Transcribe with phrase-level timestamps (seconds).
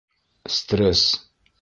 [0.55, 1.05] Стресс.